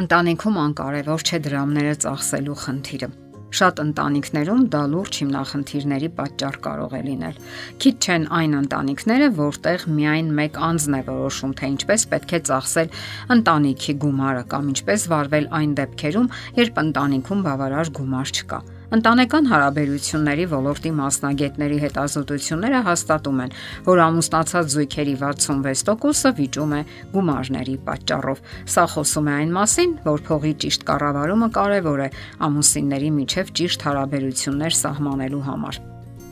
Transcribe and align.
Ընտանիքում 0.00 0.54
անկարևոր 0.60 1.22
չէ 1.28 1.38
դրամները 1.44 1.90
ծախսելու 2.02 2.54
խնդիրը։ 2.60 3.08
Շատ 3.58 3.80
ընտանիքներում 3.82 4.62
դա 4.72 4.80
լուրջ 4.92 5.18
հիմնախնդիրների 5.20 6.08
պատճառ 6.20 6.56
կարող 6.66 6.94
է 6.96 7.00
լինել։ 7.08 7.40
Քիչ 7.84 7.94
չեն 8.06 8.24
այն 8.38 8.56
ընտանիքները, 8.60 9.28
որտեղ 9.40 9.86
միայն 9.98 10.32
մեկ 10.40 10.58
անձն 10.70 10.98
է 11.00 11.02
որոշում, 11.10 11.54
թե 11.60 11.72
ինչպես 11.74 12.08
պետք 12.14 12.36
է 12.38 12.42
ծախսել 12.48 12.98
ընտանիքի 13.36 13.96
գումարը 14.06 14.44
կամ 14.56 14.74
ինչպես 14.74 15.08
վարվել 15.12 15.50
այն 15.60 15.72
դեպքերում, 15.84 16.34
երբ 16.64 16.84
ընտանիքում 16.86 17.48
բավարար 17.50 17.96
գումար 18.00 18.38
չկա։ 18.40 18.60
Ընտանեկան 18.90 19.44
հարաբերությունների 19.46 20.44
ոլորտի 20.50 20.90
մասնագետների 20.98 21.76
հետազոտությունները 21.84 22.80
հաստատում 22.88 23.42
են, 23.44 23.52
որ 23.86 24.02
ամուսնացած 24.02 24.72
զույգերի 24.74 25.14
66%-ը 25.20 26.32
վիճում 26.40 26.74
է 26.74 26.80
գումարների 27.14 27.76
պատճառով։ 27.86 28.42
Սա 28.74 28.84
խոսում 28.96 29.30
է 29.30 29.36
այն 29.36 29.54
մասին, 29.60 29.94
որ 30.10 30.26
փողի 30.26 30.52
ճիշտ 30.66 30.86
կառավարումը 30.90 31.50
կարևոր 31.60 32.02
է 32.02 32.10
ամուսինների 32.50 33.10
միջև 33.22 33.56
ճիշտ 33.62 33.86
հարաբերություններ 33.86 34.78
սահմանելու 34.82 35.46
համար։ 35.46 35.82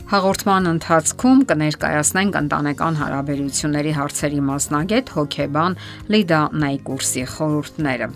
Հաղորդման 0.08 0.68
ընթացքում 0.74 1.42
կներկայացնենք 1.52 2.38
ընտանեկան 2.42 3.02
հարաբերությունների 3.06 3.92
հարցերի 4.02 4.40
մասնագետ 4.50 5.12
հոկեբան 5.18 5.77
Լիդա 6.14 6.40
Նայկուրսի 6.64 7.28
խորհուրդները։ 7.36 8.08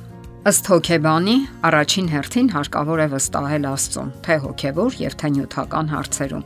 Ըստ 0.42 0.69
հոգեբանի, 0.73 1.34
առաջին 1.69 2.09
հերթին 2.10 2.48
հարկավոր 2.50 3.02
է 3.05 3.05
վստահել 3.12 3.69
Աստծուն, 3.69 4.09
թե 4.27 4.38
հոգեվոր 4.42 4.96
եւ 4.98 5.14
թե 5.23 5.30
նյութական 5.37 5.92
հարցերում։ 5.92 6.42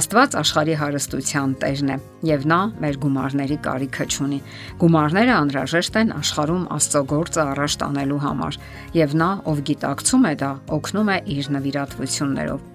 Աստված 0.00 0.36
աշխարհի 0.42 0.76
հարստության 0.82 1.54
տերն 1.62 1.94
է 1.94 2.00
եւ 2.26 2.48
նա 2.50 2.60
մեր 2.82 3.00
գումարների 3.06 3.62
կարիքը 3.70 4.10
չունի։ 4.10 4.42
Գումարները 4.82 5.36
անհրաժեշտ 5.38 6.02
են 6.02 6.14
աշխարհում 6.18 6.68
Աստծո 6.74 7.04
գործը 7.14 7.44
առաջ 7.54 7.82
տանելու 7.86 8.22
համար, 8.26 8.62
եւ 8.98 9.20
նա, 9.22 9.34
ով 9.46 9.66
գիտակցում 9.70 10.26
է 10.26 10.38
դա, 10.42 10.54
օգնում 10.82 11.12
է 11.14 11.20
իր 11.36 11.52
նվիրատվություններով։ 11.54 12.72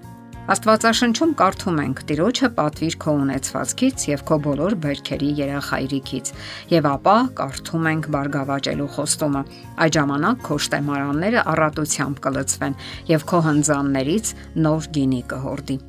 Աստվածաշնչում 0.50 1.34
կարդում 1.38 1.80
ենք. 1.84 2.00
Տիրոջը 2.10 2.48
պատվիր 2.58 2.96
քո 3.04 3.14
ունեցվածքից 3.22 4.06
եւ 4.10 4.24
քո 4.26 4.38
բոլոր 4.48 4.76
բերքերի 4.86 5.30
երախայրիկից։ 5.38 6.32
Եվ 6.74 6.90
ապա 6.96 7.16
կարդում 7.38 7.88
ենք 7.92 8.10
բարգավաճելու 8.18 8.90
խոստումը։ 8.98 9.46
Այդ 9.86 10.00
ժամանակ 10.02 10.44
քո 10.50 10.60
շտեմարանները 10.66 11.46
առատությամբ 11.54 12.26
կլցվեն 12.26 12.78
եւ 13.14 13.30
քո 13.30 13.46
հնձաններից 13.52 14.36
նոր 14.66 14.92
գինի 14.98 15.24
կհորդի։ 15.30 15.82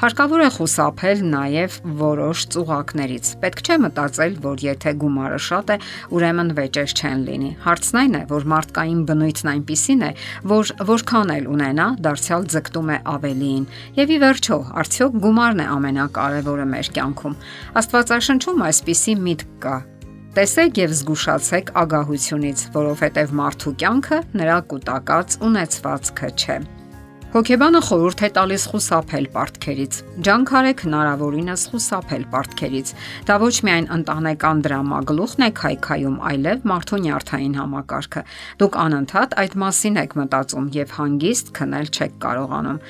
Հարկավոր 0.00 0.40
է 0.40 0.44
խուսափել 0.54 1.18
նաև 1.28 1.74
որոշ 2.00 2.42
ծուղակներից։ 2.54 3.26
Պետք 3.42 3.58
չէ 3.60 3.74
մտածել, 3.84 4.38
որ 4.40 4.62
եթե 4.64 4.94
գումարը 5.02 5.40
շատ 5.44 5.72
է, 5.74 5.76
ուրեմն 6.16 6.52
վեճեր 6.56 6.94
չեն 6.96 7.20
լինի։ 7.26 7.50
Հարցն 7.66 7.98
այն 8.00 8.16
է, 8.16 8.22
որ 8.30 8.46
մարդկային 8.54 9.02
բնույթն 9.10 9.52
այնպիսին 9.52 10.06
է, 10.08 10.10
որ 10.54 10.72
որքան 10.88 11.34
էլ 11.36 11.52
ունենա, 11.52 11.86
դարձյալ 12.08 12.48
ձգտում 12.56 12.90
է 12.96 12.98
ավելիին։ 13.12 13.68
Եվ 14.00 14.16
ի 14.16 14.18
վերջո, 14.24 14.58
արդյոք 14.80 15.20
գումարն 15.28 15.60
է 15.60 15.70
ամենակարևորը 15.76 16.68
մեր 16.72 16.92
կյանքում։ 16.96 17.38
Աստվածաշնչում 17.84 18.66
այսպիսի 18.70 19.20
միտք 19.28 19.54
կա, 19.68 19.78
Տեսեք 20.30 20.76
եւ 20.78 20.92
զգուշացեք 20.94 21.72
ագահությունից, 21.80 22.66
որովհետեւ 22.78 23.38
մարդու 23.42 23.76
կյանքը 23.82 24.24
նրա 24.38 24.58
կൂട്ടակած 24.70 25.40
ունեցվածքը 25.50 26.36
չէ։ 26.38 26.62
Հոգեբանը 27.30 27.80
խորհուրդ 27.86 28.22
է 28.26 28.28
տալիս 28.34 28.62
խուսափել 28.72 29.26
պարտքերից։ 29.30 29.98
Ջանք 30.26 30.50
արեք 30.60 30.80
հնարավորինս 30.82 31.66
խուսափել 31.70 32.24
պարտքերից։ 32.32 32.90
Դա 33.28 33.36
ոչ 33.44 33.52
միայն 33.68 33.86
ընտանեկան 33.96 34.62
դրամագլուխն 34.66 35.46
է 35.46 35.50
քայքայում, 35.60 36.18
այլև 36.32 36.66
մարդու 36.72 37.00
նյարդային 37.06 37.56
համակարգը։ 37.60 38.24
Դուք 38.58 38.80
անընդհատ 38.82 39.38
այդ 39.46 39.58
մասին 39.62 40.02
եք 40.02 40.18
մտածում 40.18 40.70
եւ 40.74 40.94
հանգիստ 40.98 41.56
քնել 41.60 41.90
չեք 41.94 42.20
կարողանում։ 42.26 42.84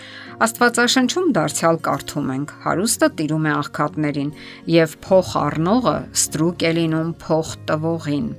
Աստվածաշնչում 0.49 1.33
դարձյալ 1.37 1.83
կարդում 1.85 2.37
ենք. 2.41 2.55
հարուստը 2.65 3.09
տիրում 3.21 3.45
է 3.45 3.53
աղքատներին 3.61 4.37
եւ 4.81 5.01
փող 5.05 5.35
առնողը 5.45 5.99
ստրուկ 6.17 6.65
է 6.65 6.73
լինում 6.81 7.19
փող 7.21 7.59
տվողին։ 7.69 8.31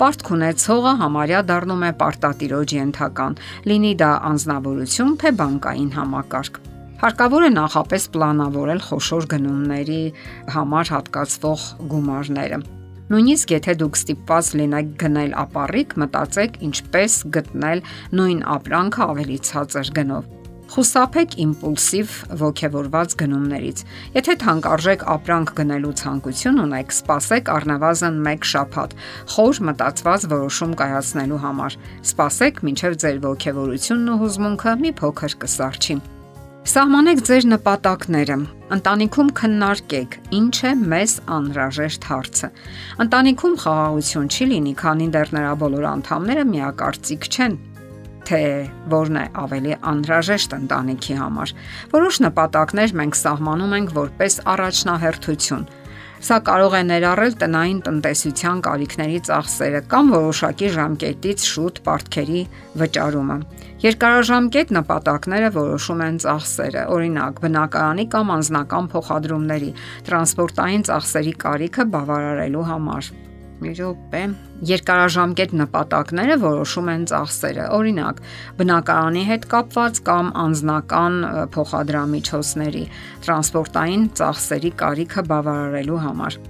Պարտք 0.00 0.28
ունեցողը 0.32 0.92
համարյա 0.96 1.40
դառնում 1.44 1.82
է 1.84 1.88
պարտատիրոջ 2.00 2.72
ենթական, 2.72 3.34
լինի 3.68 3.90
դա 4.00 4.08
անznավորություն 4.30 5.10
թե 5.20 5.32
բանկային 5.40 5.90
համակարգ։ 5.96 6.56
Հարկավոր 7.02 7.44
է 7.44 7.50
նախապես 7.58 8.08
պլանավորել 8.16 8.82
խոշոր 8.86 9.28
գնումների 9.34 10.00
համար 10.56 10.94
հատկացվող 10.96 11.68
գումարները։ 11.92 12.62
Նույնիսկ 13.12 13.56
եթե 13.58 13.78
դուք 13.84 14.00
ստիպված 14.00 14.52
լինեք 14.64 14.98
գնել 15.04 15.38
ապառիկ, 15.44 15.96
մտածեք 16.00 16.60
ինչպես 16.70 17.22
գտնել 17.36 17.88
նույն 18.16 18.44
ապրանքը 18.56 19.08
ավելի 19.10 19.42
ցածր 19.50 19.96
գնով 20.00 20.36
Խուսափեք 20.70 21.32
իմպուլսիվ 21.42 22.10
ողքեվորված 22.38 23.14
գնումներից։ 23.18 23.80
Եթե 24.14 24.34
թանկարժեք 24.42 25.00
ապրանք 25.14 25.50
գնելու 25.58 25.90
ցանկություն 25.98 26.60
ունեք, 26.64 26.94
սպասեք 26.94 27.50
առնվազն 27.56 28.20
1 28.30 28.46
շաբաթ 28.52 28.94
խոր 29.34 29.60
մտածված 29.66 30.28
որոշում 30.30 30.76
կայացնելու 30.78 31.40
համար։ 31.42 31.76
Սպասեք, 32.06 32.62
մինչև 32.70 32.96
ձեր 33.02 33.18
ողքեվորությունն 33.26 34.14
ու 34.14 34.18
հուզմունքը 34.22 34.76
մի 34.84 34.94
փոքր 35.02 35.36
կսարչի։ 35.42 35.96
Սահմանեք 36.70 37.20
ձեր 37.26 37.44
նպատակները։ 37.50 38.34
Ընտանիքում 38.76 39.30
քննարկեք, 39.40 40.16
ինչ 40.38 40.56
է 40.70 40.72
մեզ 40.92 41.14
անհրաժեշտ 41.34 42.06
հարցը։ 42.10 42.50
Ընտանիքում 43.06 43.56
խաղաղություն 43.64 44.28
չի 44.30 44.48
լինի, 44.52 44.74
քանի 44.84 45.08
դեռ 45.16 45.34
նրա 45.40 45.54
բոլոր 45.64 45.88
անդամները 45.96 46.44
միակարծիք 46.52 47.28
չեն 47.32 47.58
թե 48.30 48.42
որն 48.94 49.16
է 49.18 49.24
ավելի 49.42 49.76
անհրաժեշտ 49.90 50.52
ընտանիքի 50.54 51.14
համար։ 51.18 51.52
Որոշ 51.90 52.18
նպատակներ 52.24 52.92
մենք 53.00 53.16
սահմանում 53.20 53.76
ենք 53.80 53.94
որպես 53.96 54.36
առաջնահերթություն։ 54.54 55.64
Սա 56.20 56.36
կարող 56.44 56.74
է 56.76 56.80
ներառել 56.84 57.34
տնային 57.40 57.78
տնտեսության 57.86 58.58
կարիքների 58.66 59.20
ծախսերը 59.28 59.80
կամ 59.90 60.10
որոշակի 60.14 60.68
ժամկետից 60.74 61.46
շուտ 61.50 61.80
պարտքերի 61.86 62.42
վճարումը։ 62.82 63.38
Երկարաժամկետ 63.86 64.74
նպատակները 64.76 65.48
որոշում 65.56 66.04
են 66.06 66.20
ծախսերը, 66.26 66.84
օրինակ 66.98 67.40
բնակարանի 67.46 68.06
կամ 68.12 68.34
անձնական 68.36 68.92
փոխադրումների, 68.92 69.72
տրանսպորտային 70.10 70.86
ծախսերի 70.90 71.34
կարիքը 71.48 71.88
բավարարելու 71.96 72.68
համար 72.74 73.12
մի 73.60 73.72
րոպե։ 73.78 74.22
Երկարաժամկետ 74.70 75.52
նպատակները 75.60 76.36
որոշում 76.44 76.88
են 76.92 77.04
ծախսերը։ 77.10 77.66
Օրինակ, 77.76 78.22
բնակարանի 78.60 79.24
հետ 79.30 79.44
կապված 79.54 80.00
կամ 80.10 80.30
անձնական 80.44 81.18
փոխադրամիջոցների, 81.56 82.84
տրանսպորտային 83.26 84.06
ծախսերի 84.20 84.72
կարիքը 84.84 85.26
բավարարելու 85.30 86.00
համար։ 86.06 86.40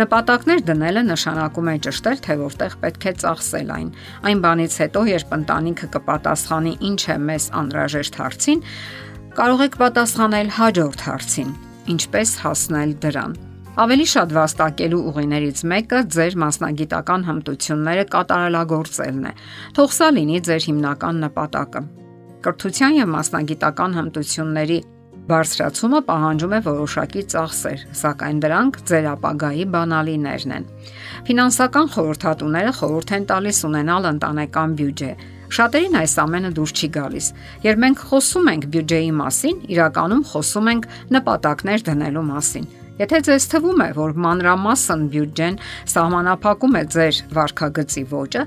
Նպատակներ 0.00 0.60
դնելը 0.70 1.02
նշանակում 1.10 1.70
է 1.70 1.74
ճշտել, 1.84 2.20
թե 2.24 2.36
որտեղ 2.40 2.76
պետք 2.84 3.06
է 3.10 3.12
ծախսել 3.20 3.72
այն։ 3.74 3.90
Այն 4.30 4.42
բանից 4.46 4.76
հետո, 4.80 5.02
երբ 5.10 5.34
ընտանիքը 5.40 5.90
կպատասխանի 5.98 6.72
ինչ 6.90 7.02
է 7.10 7.18
մեզ 7.26 7.50
անհրաժեշտ 7.60 8.20
հարցին, 8.22 8.64
կարող 9.40 9.66
եք 9.66 9.78
պատասխանել 9.84 10.56
հաջորդ 10.56 11.06
հարցին. 11.10 11.52
ինչպես 11.90 12.30
հասնել 12.44 12.90
դրան։ 13.02 13.49
Ավելի 13.78 14.04
շատ 14.10 14.32
վաստակելու 14.34 15.00
ուղիներից 15.10 15.60
մեկը 15.70 15.98
ձեր 16.10 16.36
մասնագիտական 16.42 17.24
հմտությունները 17.28 18.04
կատարելագործելն 18.10 19.28
է։ 19.30 19.32
Թող 19.76 19.92
սա 19.94 20.08
լինի 20.16 20.40
ձեր 20.48 20.64
հիմնական 20.66 21.20
նպատակը։ 21.24 21.82
Կրթության 22.46 22.96
եւ 22.98 23.12
մասնագիտական 23.14 23.94
հմտությունների 24.00 24.78
բարձրացումը 25.30 26.00
պահանջում 26.10 26.56
է 26.56 26.60
որոշակի 26.66 27.22
ծախսեր, 27.30 27.84
սակայն 28.00 28.42
դրանք 28.42 28.80
ձեր 28.90 29.06
ապագայի 29.14 29.64
բանալիներն 29.76 30.54
են։ 30.58 30.66
Ֆինանսական 31.30 31.92
խորհրդատուները 31.94 32.74
խորհուրդ 32.80 33.14
են 33.20 33.28
տալիս 33.30 33.62
ունենալ 33.70 34.10
ընտանեկան 34.10 34.74
բյուջե, 34.80 35.12
Շատերին 35.50 35.96
այս 35.98 36.12
ամենը 36.22 36.50
դուր 36.54 36.72
չի 36.78 36.88
գալիս։ 36.94 37.30
Երբ 37.66 37.80
մենք 37.84 38.04
խոսում 38.10 38.50
ենք 38.54 38.68
բյուջեի 38.74 39.14
մասին, 39.18 39.56
իրականում 39.74 40.22
խոսում 40.30 40.70
ենք 40.74 40.86
նպատակներ 41.18 41.88
դնելու 41.90 42.28
մասին։ 42.30 42.68
Եթե 43.00 43.18
ձեզ 43.24 43.44
թվում 43.48 43.78
է, 43.80 43.84
որ 43.96 44.10
մանրամասն 44.20 45.04
բյուջեն 45.12 45.54
սահմանափակում 45.88 46.74
է 46.76 46.82
ձեր 46.92 47.20
վարկագծի 47.32 48.02
ոճը, 48.10 48.42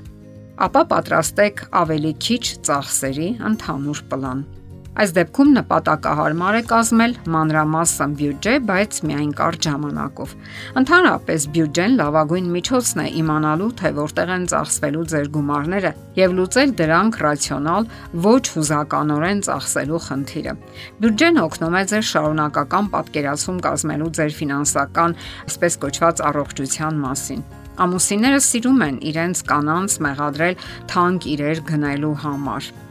ապա 0.66 0.82
պատրաստեք 0.92 1.62
ավելի 1.80 2.12
քիչ 2.22 2.44
ծախսերի 2.68 3.30
ընդհանուր 3.50 4.02
պլան։ 4.12 4.44
Այս 4.94 5.10
դեպքում 5.10 5.48
նպատակահարմար 5.56 6.56
է 6.56 6.58
կազմել 6.70 7.14
մանրամասն 7.34 8.12
բյուջե, 8.18 8.52
բայց 8.68 8.98
միայն 9.08 9.32
կարճ 9.40 9.66
ժամանակով։ 9.66 10.34
Ընդհանրապես 10.80 11.46
բյուջեն 11.56 11.96
լավագույն 11.98 12.52
միջոցն 12.54 13.02
է 13.02 13.06
իմանալու, 13.20 13.70
թե 13.80 13.90
որտեղ 13.96 14.30
են 14.34 14.46
ծախսվելու 14.52 15.02
ձեր 15.14 15.26
գումարները 15.34 15.92
եւ 16.20 16.36
լուծել 16.38 16.74
դրանք 16.78 17.18
ռացիոնալ, 17.24 17.90
ոչ 18.28 18.44
հուզականորեն 18.54 19.42
ծախսելու 19.50 20.00
խնդիրը։ 20.06 20.54
Բյուջեն 21.02 21.42
օգնում 21.42 21.74
է 21.74 21.84
ձեր 21.90 22.06
շարունակական 22.14 22.86
պատկերացում 22.94 23.60
կազմելու 23.66 24.14
ձեր 24.14 24.38
ֆինանսական, 24.38 25.18
այսպես 25.50 25.80
կոչված 25.82 26.24
առողջության 26.30 27.02
մասին։ 27.02 27.44
Ամուսինները 27.74 28.40
սիրում 28.46 28.82
են 28.86 29.02
իրենց 29.10 29.44
կանանց 29.50 29.98
մեղադրել 30.06 30.64
թանկ 30.94 31.30
իրեր 31.34 31.66
գնելու 31.74 32.16
համար։ 32.22 32.83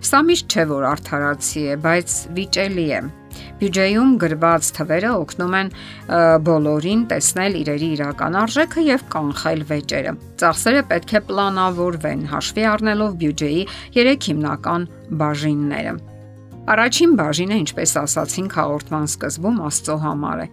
Սա 0.00 0.22
միշտ 0.24 0.54
չէ 0.54 0.62
որ 0.70 0.84
արդարացի 0.88 1.62
է, 1.68 1.74
բայց 1.84 2.12
վիճելի 2.36 2.84
է։ 2.96 3.00
Բյուջեում 3.60 4.14
գրված 4.22 4.70
թվերը 4.78 5.10
օգնում 5.16 5.56
են 5.58 5.72
բոլորին 6.46 7.02
տեսնել 7.10 7.58
իրերի 7.60 7.90
իրական 7.96 8.38
արժեքը 8.40 8.84
եւ 8.86 9.04
կանխել 9.12 9.64
վեճերը։ 9.68 10.14
Ծախսերը 10.40 10.82
պետք 10.94 11.12
է 11.20 11.22
պլանավորվեն, 11.28 12.24
հաշվի 12.32 12.66
առնելով 12.70 13.20
բյուջեի 13.20 13.60
3 14.00 14.30
հիմնական 14.30 14.88
բաժինները։ 15.20 15.94
Առաջին 16.70 17.14
բաժինը, 17.20 17.60
ինչպես 17.66 17.94
ասացինք 18.00 18.58
հաղորդման 18.60 19.06
սկզբում, 19.10 19.62
Աստծո 19.68 20.00
համար 20.06 20.44
է 20.46 20.50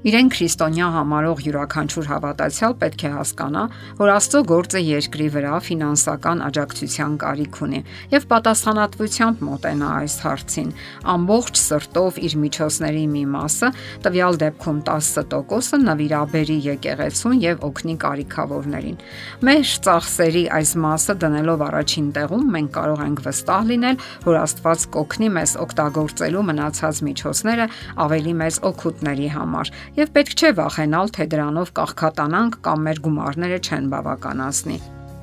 Իրեն 0.00 0.30
քրիստոնյա 0.32 0.86
համարող 0.94 1.40
յուրաքանչյուր 1.44 2.06
հավատացյալ 2.08 2.74
պետք 2.80 3.02
է 3.04 3.08
հասկանա, 3.12 3.62
որ 3.98 4.10
Աստծո 4.14 4.40
գործը 4.48 4.80
երկրի 4.80 5.26
վրա 5.34 5.58
ֆինանսական 5.66 6.38
աջակցության 6.46 7.18
կարիք 7.20 7.58
ունի 7.66 7.80
եւ 8.14 8.24
պատասխանատվությամբ 8.30 9.42
մոտենա 9.44 9.90
այս 10.00 10.14
հարցին։ 10.24 10.70
Ամբողջ 11.14 11.60
սրտով 11.60 12.20
իր 12.24 12.36
միջոցների 12.44 13.04
մի 13.12 13.24
մասը, 13.34 13.70
տվյալ 14.08 14.40
դեպքում 14.40 14.78
10%-ը 14.88 15.80
նվիրաբերի 15.84 16.56
եկեղեցուն 16.70 17.36
եւ 17.44 17.68
օգնի 17.68 17.96
կարիքավորներին։ 18.00 18.98
Մեր 19.44 19.74
ծախսերի 19.84 20.44
այս 20.56 20.74
մասը 20.80 21.18
դնելով 21.20 21.66
առաջին 21.68 22.08
տեղում 22.16 22.48
մենք 22.56 22.72
կարող 22.80 23.04
ենք 23.04 23.22
վստահ 23.28 23.68
լինել, 23.74 24.00
որ 24.24 24.40
Աստված 24.40 24.88
կօգնի 24.96 25.30
մեզ 25.36 25.54
օգտագործելու 25.60 26.46
մնացած 26.50 27.04
միջոցները 27.10 27.70
ավելի 28.08 28.34
մեծ 28.40 28.60
օգուտների 28.70 29.30
համար 29.36 29.74
եւ 29.98 30.12
պետք 30.14 30.36
չէ 30.38 30.50
վախենալ, 30.60 31.10
թե 31.16 31.26
դրանով 31.34 31.74
կաղքատանանք 31.80 32.60
կամ 32.66 32.86
մեր 32.86 33.02
գումարները 33.06 33.58
չեն 33.66 33.90
բավականացնի։ 33.94 34.78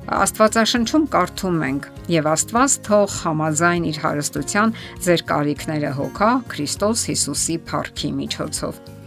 Աստվածաշնչում 0.08 1.08
կարդում 1.12 1.64
ենք. 1.68 1.88
եւ 2.08 2.28
Աստված 2.32 2.76
թող 2.88 3.16
համաձայն 3.28 3.88
իր 3.92 3.98
հարստության 4.04 4.76
ձեր 5.04 5.24
կարիքները 5.28 5.90
հոգա 5.98 6.30
Քրիստոս 6.52 7.02
Հիսուսի 7.12 7.56
փառքի 7.68 8.12
միջոցով։ 8.22 8.97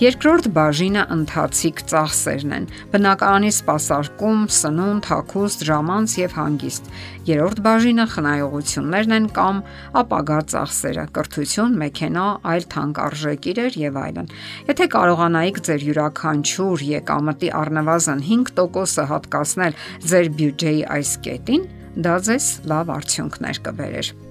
Երկրորդ 0.00 0.46
բաժինը 0.56 1.02
ընթացիկ 1.14 1.82
ծախսերն 1.90 2.54
են՝ 2.56 2.68
բնակարանի 2.92 3.50
սպասարկում, 3.54 4.44
սնունդ, 4.56 5.08
հագուստ, 5.10 5.64
ժամանց 5.70 6.14
եւ 6.20 6.36
հանգիստ։ 6.38 6.88
Երրորդ 7.30 7.60
բաժինը 7.66 8.06
խնայողություններն 8.14 9.16
են 9.18 9.28
կամ 9.40 9.60
ապագա 10.00 10.38
ծախսերը՝ 10.54 11.04
կրթություն, 11.18 11.76
մեքենա, 11.84 12.24
այլ 12.54 12.66
թանկարժեք 12.74 13.50
իրեր 13.52 13.78
եւ 13.80 14.00
այլն։ 14.04 14.32
Եթե 14.70 14.88
կարողանայիք 14.96 15.60
ձեր 15.68 15.86
յուրաքանչյուր 15.90 16.86
եկամտի 16.94 17.52
առնվազն 17.60 18.24
5%-ը 18.30 19.06
հատկացնել 19.12 19.78
ձեր 20.10 20.34
բյուջեի 20.40 20.82
այս 20.96 21.14
կետին, 21.28 21.70
դա 22.08 22.18
ձեզ 22.30 22.50
լավ 22.70 22.96
արդյունքներ 23.00 23.64
կբերեր։ 23.68 24.29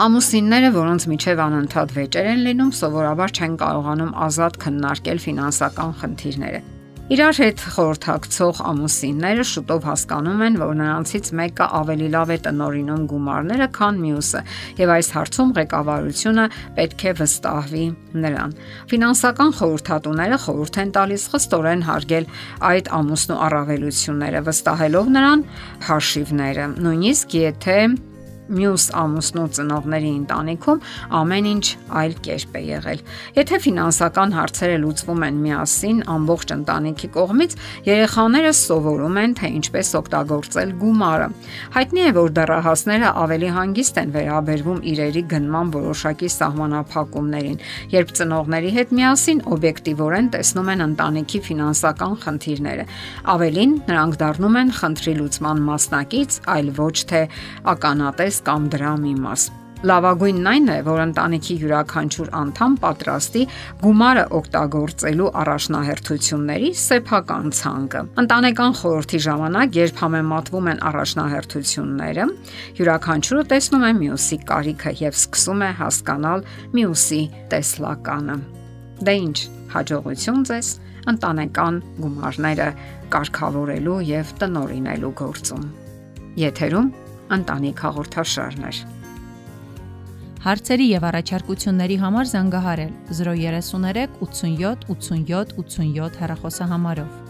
Ամուսինները, 0.00 0.68
որոնց 0.72 1.04
միջև 1.10 1.40
անընդհատ 1.44 1.90
վեճեր 1.92 2.28
են 2.30 2.44
լինում, 2.46 2.68
սովորաբար 2.78 3.32
չեն 3.36 3.56
կարողանում 3.60 4.12
ազատ 4.24 4.54
քննարկել 4.62 5.18
ֆինանսական 5.20 5.90
խնդիրները։ 6.00 6.60
Իրար 7.12 7.36
հետ 7.42 7.62
խորհրդակցող 7.74 8.60
ամուսինները 8.72 9.44
շուտով 9.52 9.86
հասկանում 9.90 10.42
են, 10.46 10.54
որ 10.62 10.70
նրանցից 10.80 11.28
մեկը 11.42 11.66
ավելի 11.76 12.08
լավ 12.14 12.32
է 12.32 12.36
տնորինում 12.46 13.02
գումարները, 13.10 13.66
քան 13.76 13.98
մյուսը, 14.06 14.40
եւ 14.80 14.92
այս 14.96 15.10
հարցում 15.12 15.52
ղեկավարությունը 15.58 16.46
պետք 16.78 17.04
է 17.04 17.12
վստահվի 17.20 17.84
նրան։ 18.22 18.56
Ֆինանսական 18.94 19.52
խորհրդատուները 19.60 20.38
խորհուրդ 20.46 20.78
են 20.82 20.94
տալիս 20.96 21.26
խստորեն 21.34 21.84
հարգել 21.90 22.30
այդ 22.72 22.90
ամուսնու 23.02 23.42
առավելությունները, 23.50 24.42
վստահելով 24.48 25.12
նրան 25.18 25.44
հաշիվները, 25.90 26.66
նույնիսկ 26.86 27.38
եթե 27.42 27.78
մյուս 28.50 28.84
ամուսնու 28.98 29.46
ծնողների 29.56 30.10
ընտանիքում 30.22 30.80
ամեն 31.18 31.46
ինչ 31.52 31.66
այլ 32.02 32.14
կերպ 32.26 32.56
է 32.58 32.62
եղել։ 32.66 33.02
Եթե 33.38 33.58
ֆինանսական 33.62 34.34
հարցերը 34.36 34.78
լուծվում 34.82 35.24
են 35.28 35.38
միասին 35.42 35.98
ամբողջ 36.12 36.54
ընտանիքի 36.56 37.08
կողմից, 37.16 37.56
երեխաները 37.86 38.52
սովորում 38.62 39.20
են, 39.22 39.36
թե 39.38 39.50
ինչպես 39.62 39.92
օգտագործել 40.02 40.74
գումարը։ 40.82 41.28
Հայտնի 41.76 42.02
է, 42.02 42.10
որ 42.18 42.32
դեռահասները 42.38 43.12
ավելի 43.22 43.50
հանգիստ 43.56 44.00
են 44.02 44.12
վերաբերվում 44.16 44.82
իրերի 44.92 45.22
գնման 45.32 45.72
որոշակի 45.76 46.30
սահմանափակումներին, 46.36 47.62
երբ 47.92 48.14
ծնողների 48.18 48.70
հետ 48.76 48.94
միասին 48.98 49.42
օբյեկտիվորեն 49.52 50.30
տեսնում 50.32 50.72
են 50.72 50.84
ընտանիքի 50.88 51.42
ֆինանսական 51.46 52.14
խնդիրները։ 52.22 52.86
Ավելին, 53.32 53.72
նրանք 53.92 54.18
դառնում 54.22 54.58
են 54.62 54.72
խնդրի 54.82 55.14
լուծման 55.22 55.62
մասնակից, 55.68 56.38
այլ 56.52 56.72
ոչ 56.82 56.96
թե 57.12 57.22
ականատես 57.72 58.41
կամ 58.46 58.70
դրա 58.72 58.94
մի 59.02 59.16
մաս։ 59.24 59.50
Լավագույնն 59.82 60.44
այն 60.46 60.68
է, 60.70 60.74
որ 60.86 61.00
ընտանիքի 61.02 61.54
յուրաքանչյուր 61.58 62.28
անդամ 62.38 62.74
պատրաստի 62.84 63.40
գումարը 63.80 64.22
օգտագործելու 64.38 65.30
առաջնահերթությունների 65.42 66.70
սեփական 66.82 67.50
ցանկը։ 67.58 68.02
Ընտանեկան 68.22 68.76
խորհրդի 68.78 69.20
ժամանակ, 69.26 69.74
երբ 69.82 70.02
համեմատվում 70.04 70.70
են 70.72 70.82
առաջնահերթությունները, 70.92 72.28
յուրաքանչյուրը 72.78 73.44
տեսնում 73.50 73.86
է 73.90 73.92
մյուսի 73.98 74.38
կարիքը 74.52 74.94
եւ 75.02 75.18
սկսում 75.18 75.66
է 75.66 75.70
հասկանալ 75.82 76.46
մյուսի 76.78 77.22
տեսլականը։ 77.50 78.40
Դե 79.02 79.14
ինչ, 79.26 79.38
հաջողություն 79.74 80.42
ձեզ 80.46 80.74
ընտանեկան 81.10 81.84
գումարները 81.98 82.72
կարգավորելու 83.10 84.00
եւ 84.12 84.34
տնորինելու 84.38 85.16
գործում։ 85.18 85.64
Եթերում 86.38 86.92
ընտանիք 87.36 87.82
հաղորդաշարներ։ 87.86 88.82
Հարցերի 90.42 90.86
եւ 90.90 91.04
առաջարկությունների 91.12 91.96
համար 92.02 92.30
զանգահարել 92.32 92.94
033 93.18 94.16
87 94.26 94.88
87 94.96 95.54
87 95.62 96.18
հեռախոսահամարով։ 96.22 97.21